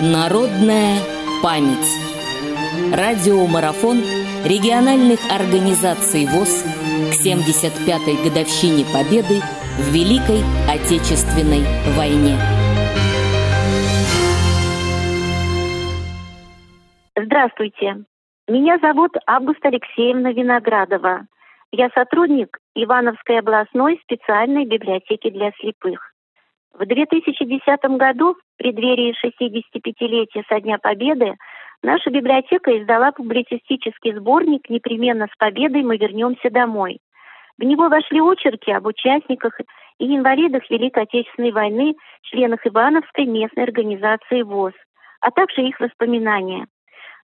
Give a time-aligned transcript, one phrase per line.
[0.00, 0.98] Народная
[1.40, 1.86] память.
[2.92, 3.98] Радиомарафон
[4.44, 6.64] региональных организаций ВОЗ
[7.12, 9.38] к 75-й годовщине Победы
[9.78, 11.62] в Великой Отечественной
[11.96, 12.34] войне.
[17.14, 18.04] Здравствуйте.
[18.48, 21.28] Меня зовут Августа Алексеевна Виноградова.
[21.70, 26.13] Я сотрудник Ивановской областной специальной библиотеки для слепых.
[26.74, 31.36] В 2010 году, в преддверии 65-летия со Дня Победы,
[31.84, 36.98] наша библиотека издала публицистический сборник «Непременно с победой мы вернемся домой».
[37.58, 39.60] В него вошли очерки об участниках
[40.00, 44.74] и инвалидах Великой Отечественной войны, членах Ивановской местной организации ВОЗ,
[45.20, 46.66] а также их воспоминания.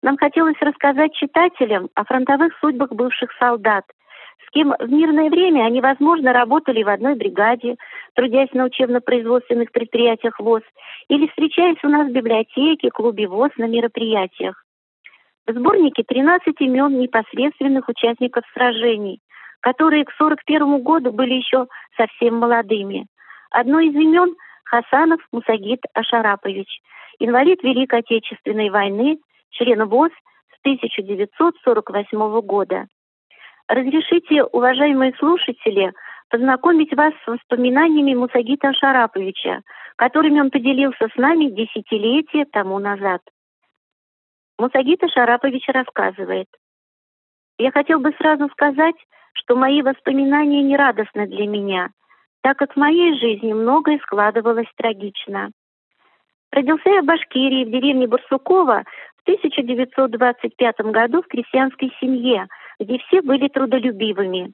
[0.02, 3.84] Нам хотелось рассказать читателям о фронтовых судьбах бывших солдат–
[4.46, 7.76] с кем в мирное время они, возможно, работали в одной бригаде,
[8.14, 10.62] трудясь на учебно-производственных предприятиях ВОЗ,
[11.08, 14.64] или встречаясь у нас в библиотеке, клубе ВОЗ на мероприятиях.
[15.46, 19.20] В сборнике 13 имен непосредственных участников сражений,
[19.60, 21.66] которые к 41 году были еще
[21.96, 23.06] совсем молодыми.
[23.50, 26.68] Одно из имен– Хасанов Мусагид Ашарапович,
[27.18, 29.18] инвалид Великой Отечественной войны,
[29.50, 30.10] член ВОЗ
[30.54, 32.86] с 1948 года.
[33.68, 35.92] Разрешите, уважаемые слушатели,
[36.30, 39.60] познакомить вас с воспоминаниями Мусагита Шараповича,
[39.96, 43.20] которыми он поделился с нами десятилетия тому назад.
[44.58, 46.48] Мусагита Шарапович рассказывает.
[47.58, 48.96] «Я хотел бы сразу сказать,
[49.34, 51.90] что мои воспоминания не радостны для меня,
[52.40, 55.50] так как в моей жизни многое складывалось трагично.
[56.50, 58.84] Родился я в Башкирии, в деревне Барсукова
[59.18, 62.46] в 1925 году в крестьянской семье–
[62.80, 64.52] где все были трудолюбивыми.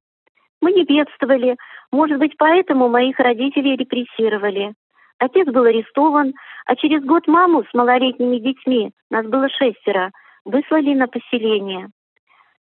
[0.60, 1.56] Мы не бедствовали,
[1.92, 4.74] может быть, поэтому моих родителей репрессировали.
[5.18, 6.32] Отец был арестован,
[6.66, 10.10] а через год маму с малолетними детьми, нас было шестеро,
[10.44, 11.88] выслали на поселение.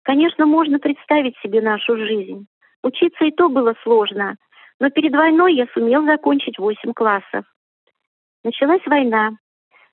[0.04, 2.46] Конечно, можно представить себе нашу жизнь.
[2.84, 4.36] Учиться и то было сложно,
[4.80, 7.46] но перед войной я сумел закончить восемь классов.
[8.44, 9.32] Началась война.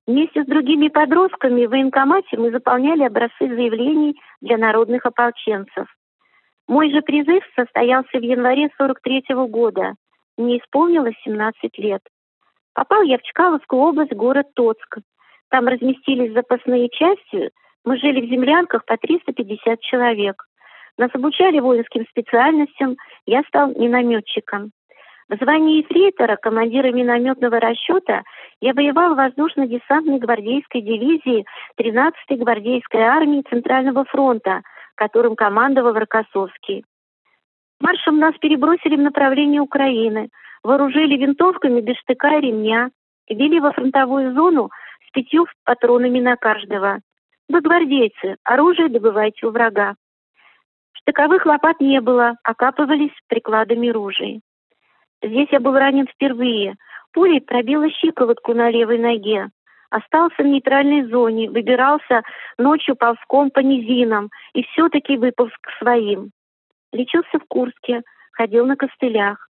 [0.05, 5.87] Вместе с другими подростками в военкомате мы заполняли образцы заявлений для народных ополченцев.
[6.67, 9.93] Мой же призыв состоялся в январе 43 -го года.
[10.37, 12.01] Мне исполнилось 17 лет.
[12.73, 14.97] Попал я в Чкаловскую область, город Тоцк.
[15.49, 17.51] Там разместились запасные части.
[17.85, 20.43] Мы жили в землянках по 350 человек.
[20.97, 22.97] Нас обучали воинским специальностям.
[23.25, 24.71] Я стал минометчиком.
[25.29, 28.23] В звании ефрейтора, командира минометного расчета,
[28.61, 31.45] я воевал в воздушно-десантной гвардейской дивизии
[31.79, 34.61] 13-й гвардейской армии Центрального фронта,
[34.95, 36.85] которым командовал Рокоссовский.
[37.79, 40.29] Маршем нас перебросили в направлении Украины,
[40.63, 42.89] вооружили винтовками без штыка и ремня,
[43.29, 44.69] вели во фронтовую зону
[45.07, 46.99] с пятью патронами на каждого.
[47.49, 49.95] Вы гвардейцы, оружие добывайте у врага.
[50.93, 54.41] Штыковых лопат не было, окапывались прикладами ружей.
[55.21, 56.75] Здесь я был ранен впервые.
[57.13, 59.49] Пулей пробила щиколотку на левой ноге.
[59.91, 62.23] Остался в нейтральной зоне, выбирался
[62.57, 66.31] ночью ползком по низинам и все-таки выполз к своим.
[66.91, 69.47] Лечился в Курске, ходил на костылях.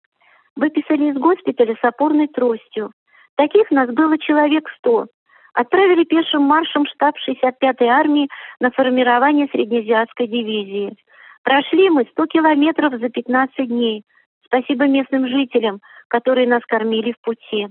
[0.55, 2.91] Выписали из госпиталя с опорной тростью.
[3.35, 5.05] Таких нас было человек сто.
[5.53, 8.27] Отправили пешим маршем штаб 65-й армии
[8.59, 10.95] на формирование Среднеазиатской дивизии.
[11.43, 14.03] Прошли мы 100 километров за 15 дней–
[14.53, 15.79] Спасибо местным жителям,
[16.09, 17.69] которые нас кормили в пути.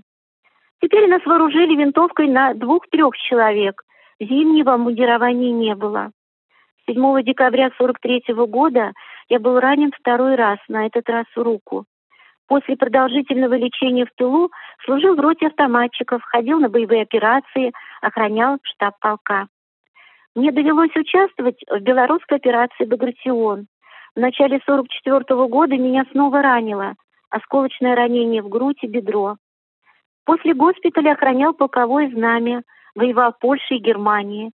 [0.81, 3.83] Теперь нас вооружили винтовкой на двух-трех человек.
[4.19, 6.11] Зимнего мундирования не было.
[6.87, 8.93] 7 декабря 43 -го года
[9.29, 11.85] я был ранен второй раз, на этот раз в руку.
[12.49, 14.51] После продолжительного лечения в тылу
[14.87, 19.49] служил в роте автоматчиков, ходил на боевые операции, охранял штаб полка.
[20.35, 23.67] Мне довелось участвовать в белорусской операции «Багратион».
[24.17, 26.95] В начале 44 -го года меня снова ранило.
[27.31, 29.37] Осколочное ранение в грудь и бедро.
[30.25, 32.63] После госпиталя охранял полковое знамя,
[32.95, 34.51] воевал в Польше и Германии.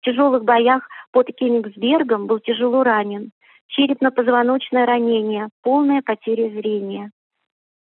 [0.00, 3.30] В тяжелых боях под Кенигсбергом был тяжело ранен.
[3.68, 7.10] Черепно-позвоночное ранение, полная потеря зрения.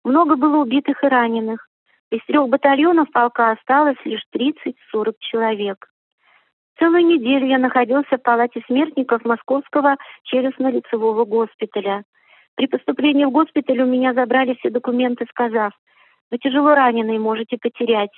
[0.03, 1.67] Много было убитых и раненых.
[2.11, 5.90] Из трех батальонов полка осталось лишь 30-40 человек.
[6.81, 12.03] Целую неделю я находился в палате смертников Московского челюстно-лицевого госпиталя.
[12.55, 15.73] При поступлении в госпиталь у меня забрали все документы, сказав,
[16.31, 18.09] вы тяжело раненый, можете потерять.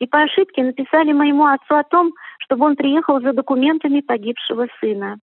[0.00, 2.10] И по ошибке написали моему отцу о том,
[2.40, 5.18] чтобы он приехал за документами погибшего сына.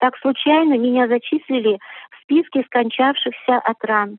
[0.00, 1.78] Так случайно меня зачислили
[2.10, 4.16] в списке скончавшихся от ран.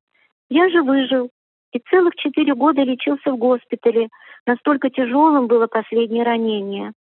[0.49, 1.31] Я же выжил.
[1.73, 4.07] и целых четыре года лечился в госпитале.
[4.45, 6.93] Настолько тяжелым было последнее ранение.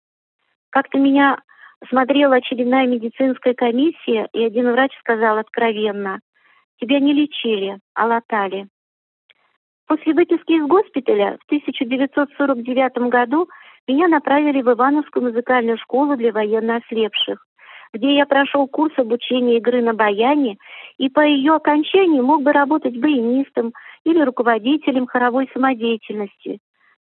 [0.70, 1.38] Как-то меня
[1.88, 6.20] смотрела очередная медицинская комиссия, и один врач сказал откровенно,
[6.80, 8.68] «Тебя не лечили, а латали».
[9.86, 13.48] После выписки из госпиталя в 1949 году
[13.88, 17.44] меня направили в Ивановскую музыкальную школу для военно ослепших,
[17.92, 20.58] где я прошел курс обучения игры на баяне
[20.96, 23.72] и по ее окончании мог бы работать баянистом
[24.04, 26.60] или руководителем хоровой самодеятельности.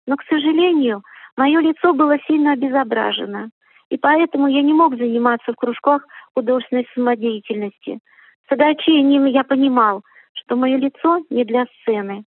[0.05, 1.01] Но, к сожалению,
[1.35, 3.49] мое лицо было сильно обезображено,
[3.89, 7.99] и поэтому я не мог заниматься в кружках художественной самодеятельности.
[8.47, 10.03] С огорчением я понимал,
[10.33, 12.23] что мое лицо не для сцены.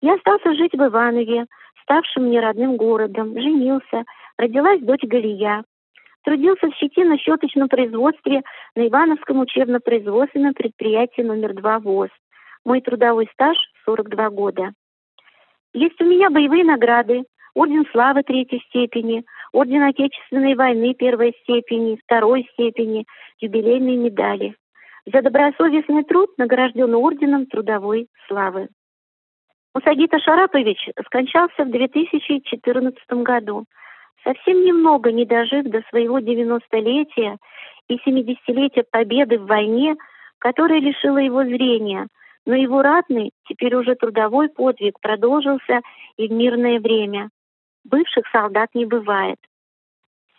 [0.00, 1.46] Я остался жить в Иванове,
[1.82, 4.04] ставшем мне родным городом, женился,
[4.36, 5.64] родилась дочь Галия.
[6.24, 8.42] Трудился в щетино-щеточном производстве
[8.76, 12.10] на Ивановском учебно-производственном предприятии номер 2 ВОЗ.
[12.64, 14.72] Мой трудовой стаж 42 года.
[15.74, 17.24] Есть у меня боевые награды,
[17.54, 23.04] Орден Славы третьей степени, Орден Отечественной войны первой степени, второй степени,
[23.38, 24.54] юбилейные медали.
[25.04, 28.68] За добросовестный труд награжден Орденом Трудовой Славы.
[29.74, 33.64] Мусагита Шарапович скончался в 2014 году,
[34.22, 37.36] совсем немного не дожив до своего 90-летия
[37.88, 39.96] и 70-летия победы в войне,
[40.38, 42.06] которая лишила его зрения,
[42.46, 45.80] но его ратный, теперь уже трудовой подвиг продолжился
[46.16, 47.30] и в мирное время.
[47.84, 49.38] Бывших солдат не бывает.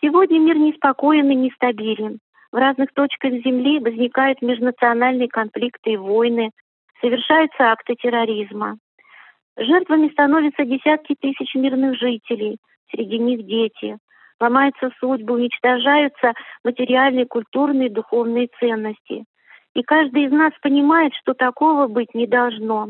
[0.01, 2.19] Сегодня мир неспокоен и нестабилен.
[2.51, 6.51] В разных точках Земли возникают межнациональные конфликты и войны,
[7.01, 8.77] совершаются акты терроризма.
[9.57, 12.57] Жертвами становятся десятки тысяч мирных жителей,
[12.91, 13.97] среди них дети.
[14.39, 19.25] Ломаются судьбы, уничтожаются материальные, культурные, духовные ценности.
[19.73, 22.89] И каждый из нас понимает, что такого быть не должно.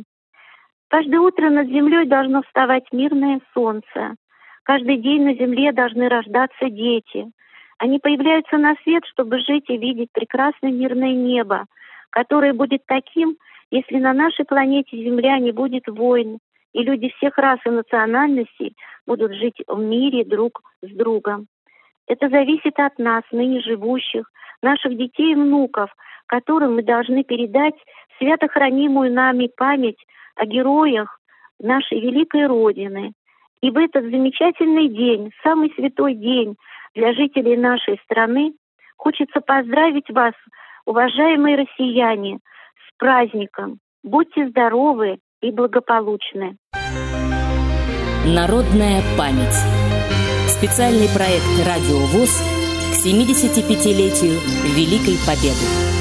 [0.90, 4.16] Каждое утро над землей должно вставать мирное солнце.
[4.64, 7.30] Каждый день на земле должны рождаться дети.
[7.78, 11.66] Они появляются на свет, чтобы жить и видеть прекрасное мирное небо,
[12.12, 13.36] которое будет таким,
[13.72, 16.40] если на нашей планете Земля не будет войн,
[16.74, 18.76] и люди всех рас и национальностей
[19.06, 21.48] будут жить в мире друг с другом.
[22.08, 24.32] Это зависит от нас, ныне живущих,
[24.62, 25.94] наших детей и внуков,
[26.28, 27.76] которым мы должны передать
[28.18, 30.00] свято хранимую нами память
[30.36, 31.20] о героях
[31.60, 33.14] нашей великой Родины.
[33.64, 36.58] И в этот замечательный день, самый святой день
[36.94, 38.52] для жителей нашей страны,
[38.98, 40.34] хочется поздравить вас,
[40.86, 42.40] уважаемые россияне,
[42.76, 43.80] с праздником.
[44.04, 46.58] Будьте здоровы и благополучны.
[48.28, 49.56] Народная память.
[50.50, 52.44] Специальный проект «Радио ВОЗ»
[52.92, 54.40] к 75-летию
[54.76, 55.93] Великой Победы.